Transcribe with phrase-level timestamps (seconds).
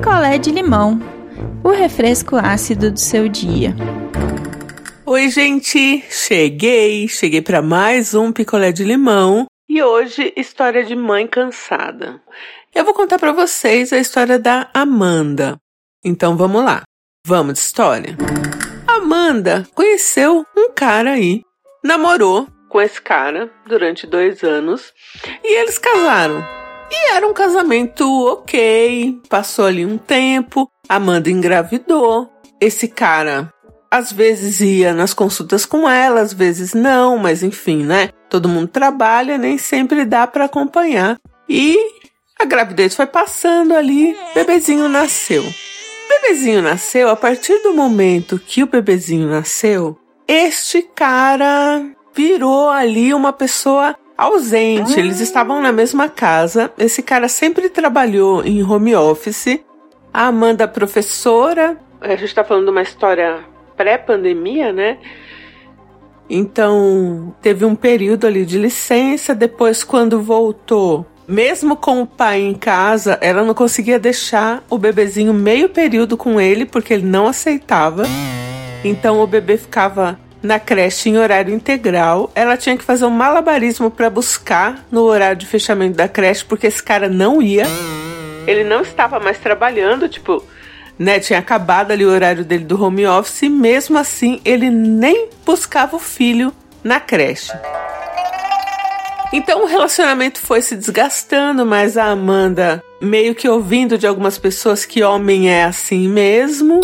[0.00, 0.98] picolé de limão,
[1.62, 3.74] o refresco ácido do seu dia.
[5.04, 11.26] Oi, gente, cheguei, cheguei para mais um picolé de limão e hoje história de mãe
[11.26, 12.18] cansada.
[12.74, 15.58] Eu vou contar para vocês a história da Amanda.
[16.02, 16.80] Então vamos lá.
[17.26, 18.16] Vamos de história.
[18.88, 21.42] Amanda conheceu um cara aí,
[21.84, 24.94] namorou com esse cara durante dois anos
[25.44, 26.59] e eles casaram.
[26.90, 32.28] E era um casamento ok, passou ali um tempo, Amanda engravidou.
[32.60, 33.52] Esse cara
[33.90, 38.10] às vezes ia nas consultas com ela, às vezes não, mas enfim, né?
[38.28, 41.18] Todo mundo trabalha, nem sempre dá para acompanhar.
[41.48, 41.76] E
[42.38, 45.44] a gravidez foi passando ali, bebezinho nasceu.
[46.08, 53.32] Bebezinho nasceu, a partir do momento que o bebezinho nasceu, este cara virou ali uma
[53.32, 55.00] pessoa ausente.
[55.00, 56.70] Eles estavam na mesma casa.
[56.76, 59.60] Esse cara sempre trabalhou em home office.
[60.12, 63.40] A Amanda, professora, a gente está falando de uma história
[63.76, 64.98] pré-pandemia, né?
[66.28, 69.34] Então, teve um período ali de licença.
[69.34, 75.32] Depois, quando voltou, mesmo com o pai em casa, ela não conseguia deixar o bebezinho
[75.32, 78.02] meio período com ele, porque ele não aceitava.
[78.84, 82.30] Então, o bebê ficava na creche em horário integral.
[82.34, 86.66] Ela tinha que fazer um malabarismo para buscar no horário de fechamento da creche, porque
[86.66, 87.66] esse cara não ia.
[88.46, 90.44] Ele não estava mais trabalhando, tipo,
[90.98, 91.20] né?
[91.20, 95.96] Tinha acabado ali o horário dele do home office, e mesmo assim ele nem buscava
[95.96, 97.52] o filho na creche.
[99.32, 104.84] Então o relacionamento foi se desgastando, mas a Amanda, meio que ouvindo de algumas pessoas
[104.84, 106.80] que homem é assim mesmo,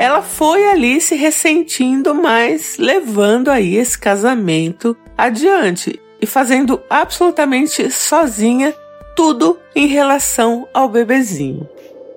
[0.00, 8.74] ela foi ali se ressentindo, mas levando aí esse casamento adiante e fazendo absolutamente sozinha
[9.14, 11.68] tudo em relação ao bebezinho.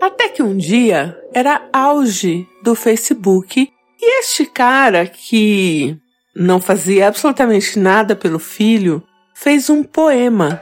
[0.00, 5.96] Até que um dia era auge do Facebook e este cara que
[6.34, 9.00] não fazia absolutamente nada pelo filho
[9.32, 10.58] fez um poema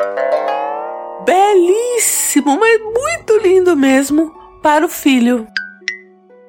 [1.24, 5.46] belíssimo, mas muito lindo mesmo para o filho.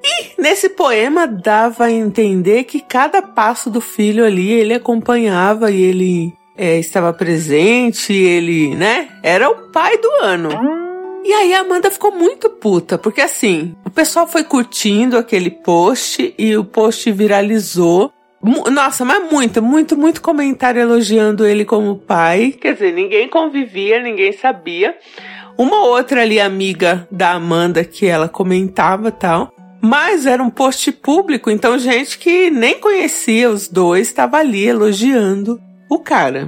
[0.08, 5.82] E nesse poema dava a entender que cada passo do filho ali ele acompanhava e
[5.82, 9.08] ele é, estava presente, ele, né?
[9.22, 10.48] Era o pai do ano.
[11.24, 16.34] E aí a Amanda ficou muito puta, porque assim, o pessoal foi curtindo aquele post
[16.38, 18.10] e o post viralizou.
[18.72, 22.52] Nossa, mas muito, muito, muito comentário elogiando ele como pai.
[22.58, 24.96] Quer dizer, ninguém convivia, ninguém sabia.
[25.58, 29.52] Uma outra ali amiga da Amanda que ela comentava tal.
[29.90, 35.58] Mas era um post público, então gente que nem conhecia os dois estava ali elogiando
[35.90, 36.46] o cara.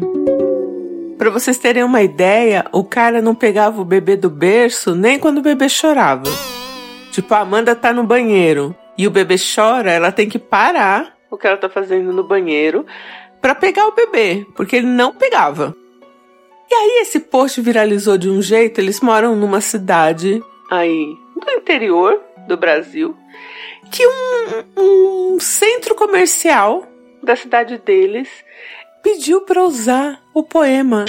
[1.17, 5.39] Para vocês terem uma ideia, o cara não pegava o bebê do berço nem quando
[5.39, 6.29] o bebê chorava.
[7.13, 11.39] Tipo, a Amanda tá no banheiro e o bebê chora, ela tem que parar o
[11.39, 12.85] que ela tá fazendo no banheiro
[13.41, 15.75] para pegar o bebê, porque ele não pegava.
[16.71, 22.21] E aí esse post viralizou de um jeito, eles moram numa cidade aí do interior
[22.51, 23.17] do Brasil,
[23.93, 26.85] que um, um centro comercial
[27.23, 28.29] da cidade deles
[29.03, 31.05] pediu para usar o poema.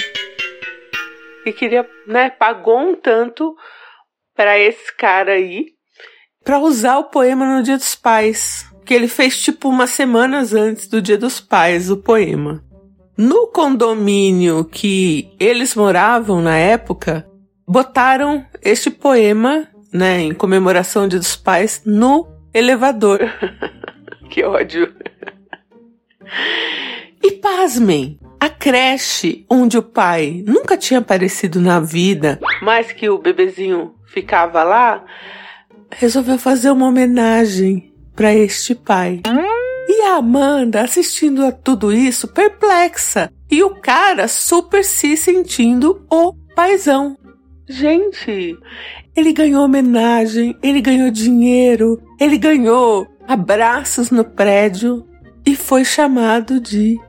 [1.43, 3.55] E queria, né, pagou um tanto
[4.35, 5.65] para esse cara aí
[6.43, 10.87] para usar o poema no Dia dos Pais, que ele fez tipo umas semanas antes
[10.87, 12.63] do Dia dos Pais o poema.
[13.17, 17.27] No condomínio que eles moravam na época,
[17.67, 23.19] botaram este poema né, em comemoração Dia dos Pais, no elevador.
[24.29, 24.93] que ódio.
[27.23, 33.19] E pasmem, a creche onde o pai nunca tinha aparecido na vida, mas que o
[33.19, 35.03] bebezinho ficava lá,
[35.91, 39.21] resolveu fazer uma homenagem para este pai.
[39.87, 43.31] E a Amanda assistindo a tudo isso perplexa.
[43.49, 47.17] E o cara super se sentindo o paizão.
[47.71, 48.59] Gente,
[49.15, 55.07] ele ganhou homenagem, ele ganhou dinheiro, ele ganhou abraços no prédio
[55.45, 56.99] e foi chamado de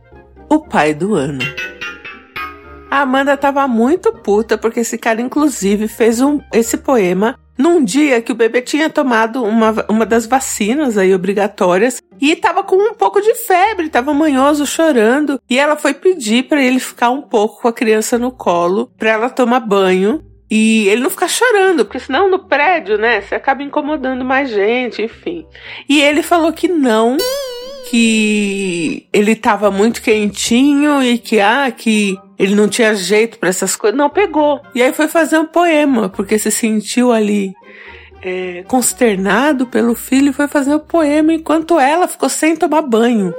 [0.48, 1.40] o pai do ano.
[2.88, 8.22] A Amanda estava muito puta porque esse cara, inclusive, fez um, esse poema num dia
[8.22, 12.94] que o bebê tinha tomado uma, uma das vacinas aí obrigatórias e estava com um
[12.94, 15.40] pouco de febre, estava manhoso, chorando.
[15.50, 19.10] E ela foi pedir para ele ficar um pouco com a criança no colo, para
[19.10, 20.22] ela tomar banho
[20.54, 25.00] e ele não ficar chorando, porque senão no prédio, né, você acaba incomodando mais gente,
[25.00, 25.46] enfim.
[25.88, 27.16] E ele falou que não,
[27.88, 33.74] que ele tava muito quentinho e que, ah, que ele não tinha jeito para essas
[33.74, 33.96] coisas.
[33.96, 34.60] Não pegou.
[34.74, 37.54] E aí foi fazer um poema, porque se sentiu ali
[38.20, 43.32] é, consternado pelo filho foi fazer o poema enquanto ela ficou sem tomar banho.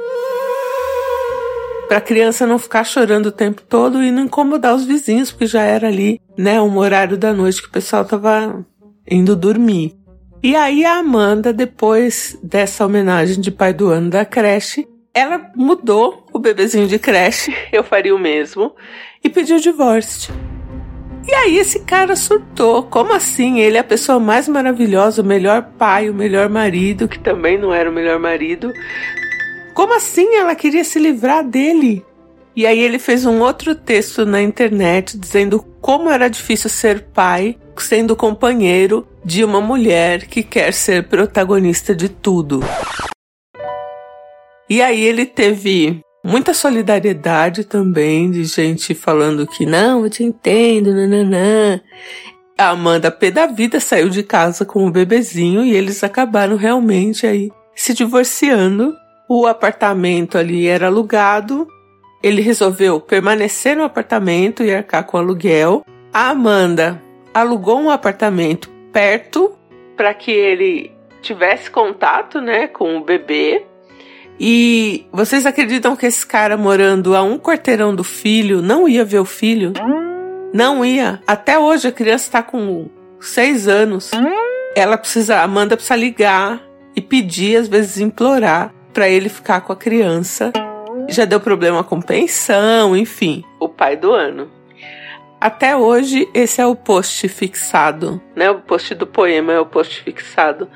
[1.87, 5.45] Para a criança não ficar chorando o tempo todo e não incomodar os vizinhos, porque
[5.45, 8.65] já era ali, né, um horário da noite que o pessoal tava
[9.09, 9.95] indo dormir.
[10.41, 16.25] E aí a Amanda, depois dessa homenagem de pai do ano da creche, ela mudou
[16.33, 18.75] o bebezinho de creche, eu faria o mesmo,
[19.23, 20.33] e pediu divórcio.
[21.25, 22.83] E aí esse cara surtou.
[22.83, 23.59] Como assim?
[23.59, 27.73] Ele é a pessoa mais maravilhosa, o melhor pai, o melhor marido, que também não
[27.73, 28.73] era o melhor marido.
[29.73, 32.05] Como assim ela queria se livrar dele?
[32.55, 37.57] E aí ele fez um outro texto na internet dizendo como era difícil ser pai
[37.75, 42.59] sendo companheiro de uma mulher que quer ser protagonista de tudo.
[44.69, 50.93] E aí ele teve muita solidariedade também de gente falando que não, eu te entendo,
[50.93, 51.81] nananã.
[52.55, 57.25] A Amanda P da vida saiu de casa com o bebezinho e eles acabaram realmente
[57.25, 58.93] aí se divorciando.
[59.35, 61.67] O apartamento ali era alugado.
[62.21, 65.83] Ele resolveu permanecer no apartamento e arcar com o aluguel.
[66.13, 67.01] A Amanda
[67.33, 69.57] alugou um apartamento perto
[69.97, 70.91] para que ele
[71.23, 73.65] tivesse contato, né, com o bebê
[74.39, 79.17] e vocês acreditam que esse cara morando a um quarteirão do filho não ia ver
[79.17, 79.73] o filho?
[80.53, 81.21] Não ia.
[81.25, 82.87] Até hoje a criança está com
[83.19, 84.11] seis anos.
[84.75, 86.61] Ela precisa, Amanda precisa ligar
[86.95, 90.53] e pedir, às vezes implorar, para ele ficar com a criança.
[91.09, 94.49] Já deu problema com pensão, enfim, o pai do ano.
[95.41, 98.49] Até hoje, esse é o post fixado, né?
[98.49, 100.69] O post do poema é o post fixado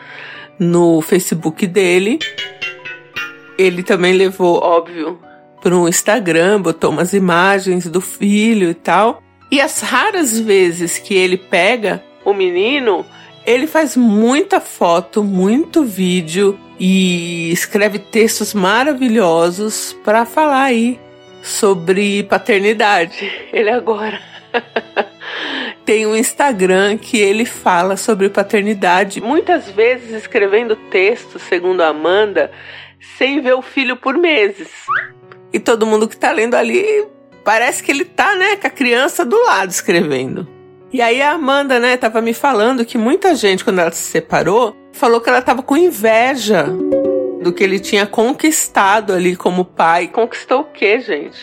[0.60, 2.20] no Facebook dele.
[3.58, 5.20] Ele também levou, óbvio,
[5.62, 9.24] para um Instagram, botou umas imagens do filho e tal.
[9.50, 13.06] E as raras vezes que ele pega o menino,
[13.48, 21.00] ele faz muita foto, muito vídeo e escreve textos maravilhosos para falar aí
[21.42, 23.32] sobre paternidade.
[23.54, 24.20] Ele agora
[25.86, 32.52] tem um Instagram que ele fala sobre paternidade, muitas vezes escrevendo textos, segundo a Amanda,
[33.18, 34.68] sem ver o filho por meses.
[35.54, 37.08] E todo mundo que tá lendo ali
[37.46, 40.57] parece que ele tá, né, com a criança do lado escrevendo.
[40.98, 44.76] E aí a Amanda, né, tava me falando que muita gente, quando ela se separou,
[44.92, 46.66] falou que ela tava com inveja
[47.44, 50.08] do que ele tinha conquistado ali como pai.
[50.08, 51.38] Conquistou o quê, gente?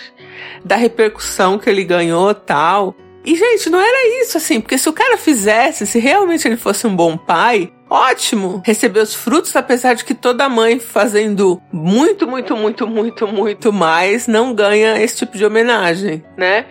[0.64, 2.96] Da repercussão que ele ganhou tal.
[3.24, 6.84] E, gente, não era isso assim, porque se o cara fizesse, se realmente ele fosse
[6.88, 12.56] um bom pai, ótimo receber os frutos, apesar de que toda mãe fazendo muito, muito,
[12.56, 16.66] muito, muito, muito mais não ganha esse tipo de homenagem, né?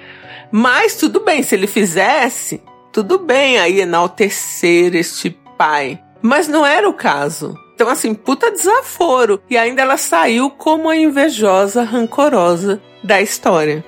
[0.52, 2.62] Mas tudo bem, se ele fizesse,
[2.94, 6.00] tudo bem aí enaltecer este pai.
[6.22, 7.58] Mas não era o caso.
[7.74, 9.42] Então, assim, puta desaforo.
[9.50, 13.84] E ainda ela saiu como a invejosa, rancorosa da história.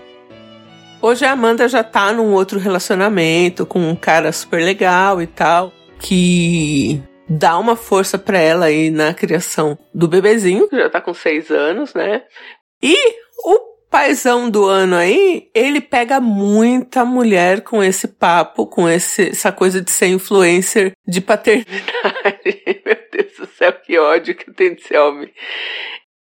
[1.01, 5.71] Hoje a Amanda já tá num outro relacionamento com um cara super legal e tal,
[5.99, 6.99] que
[7.29, 11.51] dá uma força para ela aí na criação do bebezinho, que já tá com seis
[11.51, 12.23] anos, né?
[12.81, 12.95] E
[13.45, 19.53] o paizão do ano aí, ele pega muita mulher com esse papo, com esse, essa
[19.53, 21.85] coisa de ser influencer de paternidade.
[22.85, 25.31] Meu Deus do céu, que ódio que tem desse homem.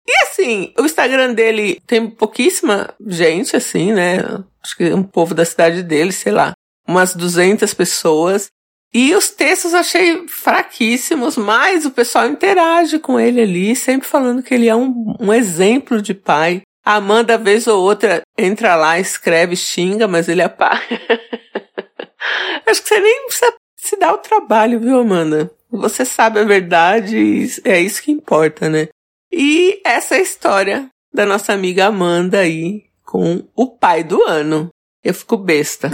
[0.06, 4.18] E assim, o Instagram dele tem pouquíssima gente, assim, né?
[4.62, 6.52] Acho que um povo da cidade dele, sei lá,
[6.86, 8.46] umas 200 pessoas.
[8.94, 14.54] E os textos achei fraquíssimos, mas o pessoal interage com ele ali, sempre falando que
[14.54, 16.62] ele é um, um exemplo de pai.
[16.86, 20.78] A Amanda, vez ou outra, entra lá, escreve, xinga, mas ele apaga.
[22.64, 25.50] Acho que você nem precisa se dar o trabalho, viu, Amanda?
[25.68, 28.86] Você sabe a verdade e é isso que importa, né?
[29.32, 34.68] E essa é a história da nossa amiga Amanda aí com o pai do ano.
[35.02, 35.90] Eu fico besta.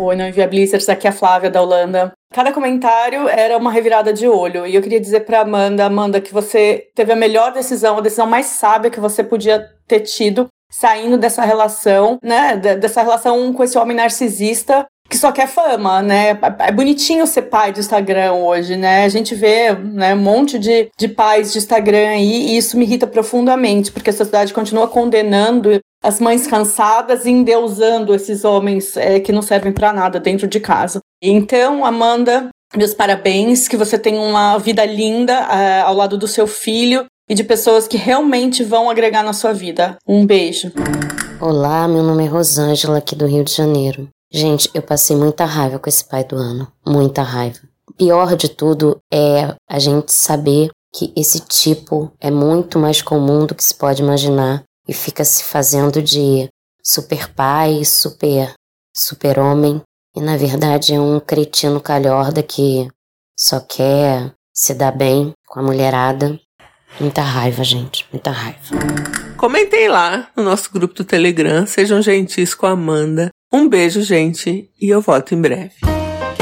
[0.00, 2.12] Oi, não inviabilizers, aqui é a Flávia da Holanda.
[2.32, 4.64] Cada comentário era uma revirada de olho.
[4.64, 8.26] E eu queria dizer pra Amanda, Amanda, que você teve a melhor decisão, a decisão
[8.26, 12.56] mais sábia que você podia ter tido saindo dessa relação, né?
[12.56, 16.38] Dessa relação com esse homem narcisista que só quer fama, né?
[16.58, 19.04] É bonitinho ser pai do Instagram hoje, né?
[19.04, 22.84] A gente vê né, um monte de, de pais de Instagram aí, e isso me
[22.84, 29.20] irrita profundamente, porque a sociedade continua condenando as mães cansadas e endeusando esses homens é,
[29.20, 31.00] que não servem para nada dentro de casa.
[31.22, 36.46] Então, Amanda, meus parabéns, que você tenha uma vida linda é, ao lado do seu
[36.46, 39.96] filho e de pessoas que realmente vão agregar na sua vida.
[40.06, 40.72] Um beijo.
[41.40, 44.08] Olá, meu nome é Rosângela, aqui do Rio de Janeiro.
[44.30, 46.68] Gente, eu passei muita raiva com esse pai do ano.
[46.86, 47.58] Muita raiva.
[47.96, 53.54] pior de tudo é a gente saber que esse tipo é muito mais comum do
[53.54, 56.48] que se pode imaginar e fica se fazendo de
[56.82, 58.52] super pai, super
[58.96, 59.80] super homem
[60.16, 62.88] e na verdade é um cretino calhorda que
[63.38, 66.38] só quer se dar bem com a mulherada.
[66.98, 68.58] Muita raiva, gente, muita raiva.
[69.36, 73.28] Comentem lá no nosso grupo do Telegram, sejam gentis com a Amanda.
[73.52, 75.97] Um beijo, gente, e eu volto em breve.